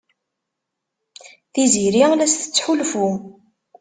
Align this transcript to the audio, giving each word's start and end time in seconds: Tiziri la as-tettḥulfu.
Tiziri 1.53 2.01
la 2.09 2.17
as-tettḥulfu. 2.25 3.07